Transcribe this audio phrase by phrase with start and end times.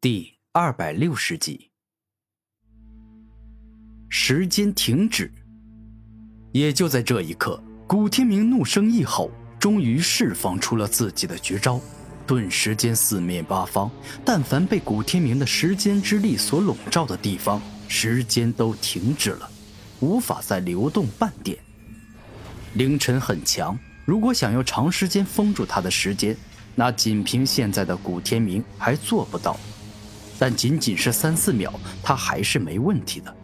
[0.00, 1.72] 第二百六十集，
[4.08, 5.28] 时间停止。
[6.52, 11.80] 也就在这一刻，古天明怒声一吼，终于释放出了自己的绝招。
[12.28, 13.90] 顿时间，四面八方，
[14.24, 19.50] 但凡被古天明的时间之力所笼罩的地方，时间都停止了，
[19.98, 21.58] 无法再流动半点。
[22.74, 26.36] 凌晨很强，如果想要长时间封住他的时间，
[26.76, 29.58] 那仅凭现在的古天明还做不到。
[30.38, 33.34] 但仅仅是三四秒，他还是没问题的。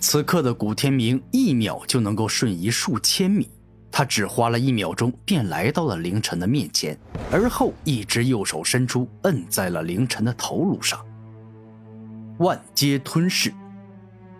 [0.00, 3.48] 此刻的古天明一秒就能够瞬移数千米，
[3.90, 6.96] 他只花了一秒钟便来到了凌晨的面前，
[7.30, 11.04] 而后一只右手伸出，摁在了凌晨的头颅上。
[12.38, 13.52] 万阶吞噬，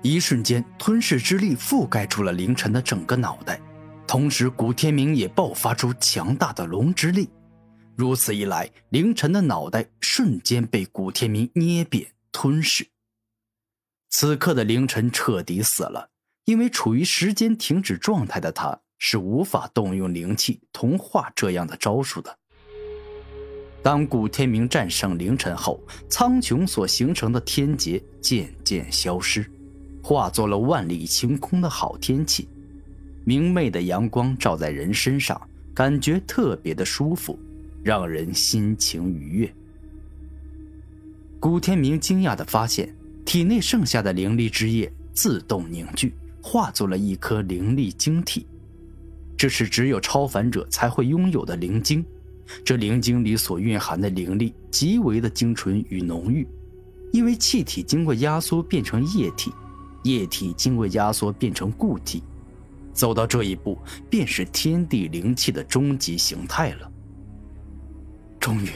[0.00, 3.60] 一瞬间，吞噬之力覆盖住了凌晨的整个脑袋，
[4.06, 7.28] 同时古天明也爆发出强大的龙之力。
[8.02, 12.88] 如此一来，凌晨的脑袋瞬间被古天明捏扁吞噬。
[14.10, 16.10] 此刻的凌晨彻底死了，
[16.44, 22.36] 因为处于时间停止状态的他是无法动用灵气同化这样的招数的。
[23.84, 29.48] 当古天明战胜凌晨后，苍穹所形成的天劫渐渐消失，
[30.02, 32.48] 化作了万里晴空的好天气。
[33.24, 35.40] 明媚的阳光照在人身上，
[35.72, 37.38] 感觉特别的舒服。
[37.82, 39.54] 让人心情愉悦。
[41.40, 42.94] 古天明惊讶的发现，
[43.24, 48.46] 体内剩下的灵力之液自动凝聚，化作了一颗灵力晶体。
[49.36, 52.04] 这是只有超凡者才会拥有的灵晶。
[52.64, 56.46] 这灵晶里所蕴含的灵力极为的精纯与浓郁，
[57.12, 59.50] 因为气体经过压缩变成液体，
[60.04, 62.22] 液体经过压缩变成固体，
[62.92, 66.91] 走到这一步，便是天地灵气的终极形态了。
[68.42, 68.70] 终于，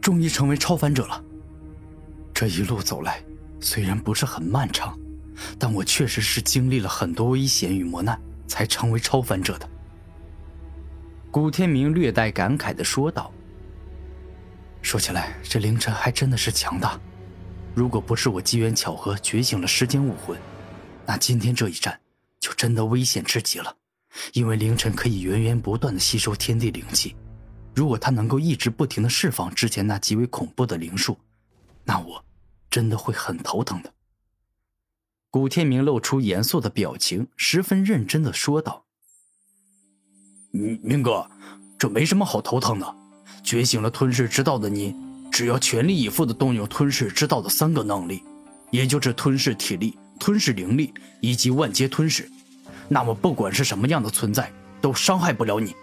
[0.00, 1.24] 终于成为超凡者了。
[2.34, 3.22] 这一路走来，
[3.60, 4.98] 虽然不是很漫长，
[5.56, 9.70] 但我确实是经历了很多危险与磨难，才成为超凡者的。
[11.30, 13.32] 古天明略带感慨的说道
[14.82, 17.00] ：“说起来，这凌晨还真的是强大。
[17.72, 20.36] 如果不是我机缘巧合觉醒了时间武魂，
[21.06, 21.96] 那今天这一战
[22.40, 23.76] 就真的危险至极了。
[24.32, 27.14] 因为凌晨可以源源不断的吸收天地灵气。”
[27.76, 31.18] 如果他能够一直不停的释放之前那极为恐怖的灵术，
[31.84, 32.24] 那我
[32.70, 33.92] 真的会很头疼的。
[35.30, 38.86] 古天明露出严肃的表情，十分认真的说道
[40.50, 41.30] ：“明明哥，
[41.78, 42.96] 这没什么好头疼的。
[43.44, 44.96] 觉醒了吞噬之道的你，
[45.30, 48.22] 只要全力以赴的动用吞噬之道的三个能力，
[48.70, 52.26] 也就是吞噬体力、吞噬灵力以及万阶吞噬，
[52.88, 54.50] 那么不管是什么样的存在，
[54.80, 55.74] 都伤害不了你。”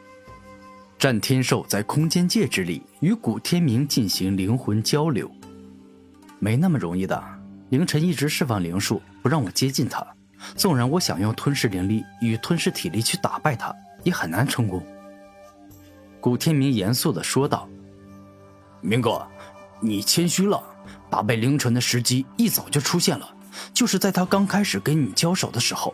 [1.03, 5.29] 战天兽在空间戒指里与古天明进行灵魂交流，
[6.39, 7.21] 没那么容易的。
[7.71, 10.01] 凌晨一直释放灵术，不让我接近他。
[10.55, 14.81] 纵然我想用吞噬灵力与吞噬体力去打败他，也很难成功。
[16.21, 17.67] 古天明严肃地说道
[18.79, 19.27] ：“明哥，
[19.81, 20.63] 你谦虚了。
[21.09, 23.29] 打败凌晨的时机一早就出现了，
[23.73, 25.93] 就是在他刚开始跟你交手的时候。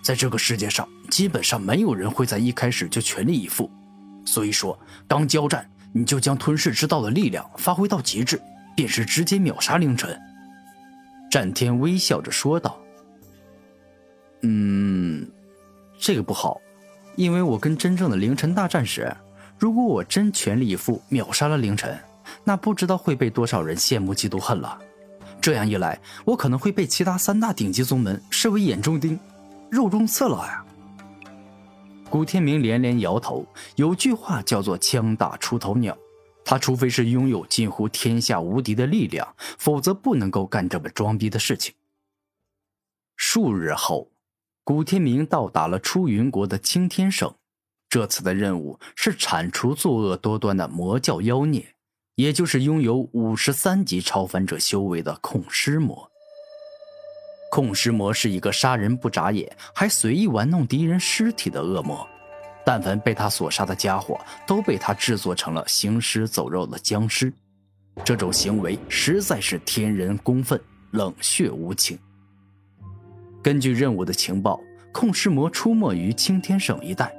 [0.00, 3.68] 在这个世界上，基本上没有人会在一开始就全力以赴。”
[4.24, 8.40] 所以说，刚交战你就将吞噬之道的力量发挥到极致，
[8.74, 10.18] 便是直接秒杀凌晨。
[11.30, 12.78] 战天微笑着说道
[14.42, 15.28] ：“嗯，
[15.98, 16.60] 这个不好，
[17.16, 19.14] 因为我跟真正的凌晨大战时，
[19.58, 21.98] 如果我真全力以赴秒杀了凌晨，
[22.44, 24.78] 那不知道会被多少人羡慕嫉妒恨了。
[25.40, 29.18] 这样一来，我可能会被其他三大顶级宗门视为眼中钉、
[29.70, 30.64] 肉中刺了呀。”
[32.08, 33.44] 古天明连连摇头。
[33.76, 35.96] 有句话叫做“枪打出头鸟”，
[36.44, 41.74] 他除非是拥有近乎天下无敌的力量，否则不能够干这么装逼的事情。
[43.16, 44.10] 数日后，
[44.62, 47.34] 古天明到达了出云国的青天省。
[47.88, 51.74] 这次的任务是铲除作恶多端的魔教妖孽，
[52.16, 56.10] 也就是拥有五十三级超凡者修为的控尸魔。
[57.54, 62.04] 控尸魔是一个杀人不眨眼，还随意玩弄敌人尸体的恶魔。
[62.66, 67.32] 但凡被他所杀的家伙，都被他制作成了行尸走肉的僵尸。
[68.04, 70.60] 这种行为实在是天人公愤，
[70.90, 71.96] 冷血无情。
[73.40, 74.60] 根据任务的情报，
[74.90, 77.14] 控尸魔出没于青天省一带，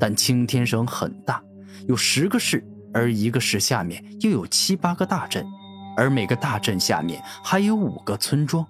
[0.00, 1.40] 但青天省很大，
[1.86, 5.46] 有十个市，而一个市下面又有七八个大镇，
[5.96, 8.66] 而每个大镇下面还有五个村庄。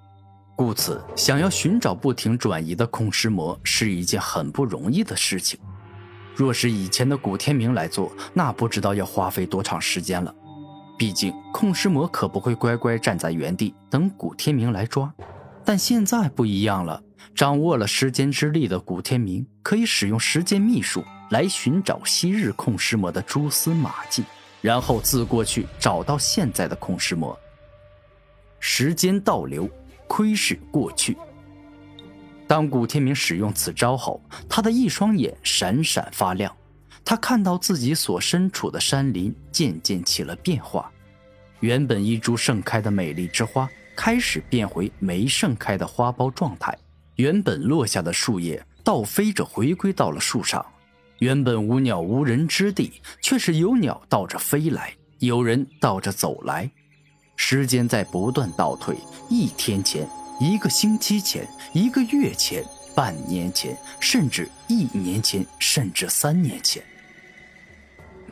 [0.56, 5.61] 故此，想要寻找不停转移的控尸魔是一件很不容易的事情。
[6.35, 10.35] 若是以前的古天明来做，那不知道要花费多长时间了。
[10.99, 15.12] 毕竟控尸魔可不会乖乖站在原地等古天明来抓。
[15.62, 17.02] 但现在不一样了，
[17.35, 24.25] 掌握了时间之力的古天明可以使用时间秘术来寻找昔日控尸魔的蛛丝马迹，
[24.62, 27.38] 然后自过去找到现在的控尸魔。
[28.59, 29.69] 时间倒流，
[30.06, 31.17] 窥视过去。
[32.47, 36.55] 当古天明使用此招后，他的一双眼闪闪发亮。
[37.05, 40.91] 他看到自己所身处的山林渐渐起了变化，
[41.61, 46.76] 原本一株盛开的美丽之花开始变回没盛开的花苞状态。
[47.14, 50.64] 原本落下的树叶倒飞着回归到了树上。
[51.20, 56.70] 原本无鸟无人之地，却是有鸟倒着飞来，有人倒着走来。
[57.37, 58.97] 时间在不断倒退，
[59.29, 60.09] 一天前。
[60.38, 62.62] 一个星期前，一个月前，
[62.94, 66.83] 半年前，甚至一年前，甚至三年前，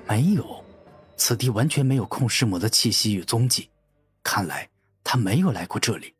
[0.06, 0.62] 没有，
[1.16, 3.70] 此地完全没有控尸魔的气息与踪迹，
[4.22, 4.68] 看来
[5.02, 6.12] 他没有来过这里。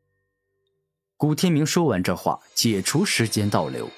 [1.18, 3.90] 古天明说完这话，解除时间倒流，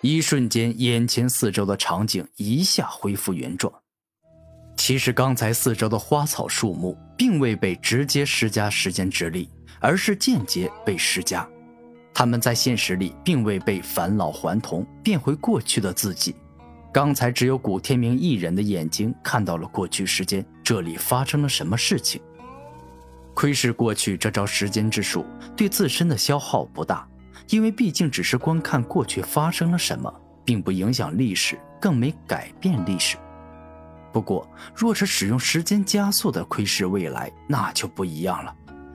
[0.00, 3.70] 一瞬间，眼前四周的场景一下恢复原状。
[4.88, 9.46] 其实刚才四周的花草树木并未被直接施加时间之力。
[9.80, 11.46] 而是间接被施加，
[12.14, 16.34] 他们在现实里并未被返老还童，变回过去的自己。
[16.90, 22.18] 刚才只有古天明一人的眼睛看到了过去时间，这里发生了什么事情？
[23.34, 27.06] 窥视过去这招时间之术对自身的消耗不大，
[27.50, 30.10] 因为毕竟只是观看过去发生了什么，
[30.46, 33.18] 并不影响历史，更没改变历史。
[34.12, 38.54] 不过，若是使用时间加速的窥视未来，那就不一样了。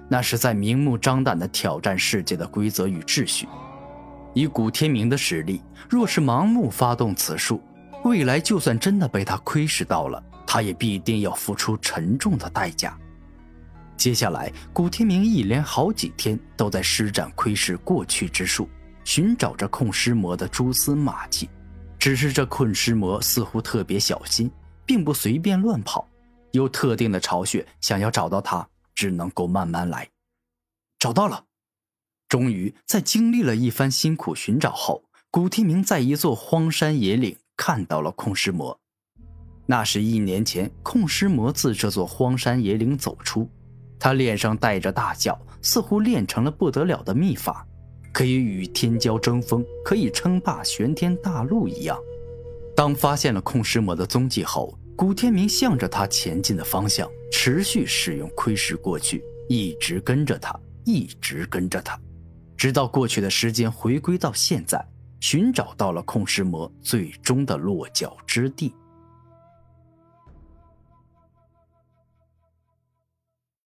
[0.09, 3.47] 那是在明目张胆地挑战世界的规则与秩序。
[4.33, 7.61] 以古天明的实力，若是盲目发动此术，
[8.03, 12.97] 未来就算真的被他窥视到了，他也必定要付出沉重的代价。
[13.95, 18.67] 接下来，古天明一连好几天都在施展窥视过去之术，
[19.03, 21.47] 寻找着控尸魔的蛛丝马迹。
[21.99, 24.51] 只是这困尸魔似乎特别小心，
[24.85, 26.07] 并不随便乱跑，
[26.51, 28.67] 有特定的巢穴，想要找到他。
[28.95, 30.07] 只能够慢慢来。
[30.99, 31.45] 找到了，
[32.29, 38.79] 终于在经历了一番辛苦寻找后，古天明在一座荒山野岭看到了控尸魔。
[39.65, 43.49] 那是一年前，控尸魔自这座荒山野岭走出，
[43.99, 47.65] 他脸上带着大笑，似乎练成了不得了的秘法，
[48.13, 51.97] 可以与天骄争锋，可以称霸玄天大陆一样。
[52.75, 57.09] 当发现了控尸魔的踪迹后，古天明向着他前进的方向。
[57.35, 61.99] 持续使用窥视过去，一直跟着他，一直跟着他，
[62.55, 64.81] 直到过去的时间回归到现在，
[65.19, 68.71] 寻找到了控尸魔最终的落脚之地。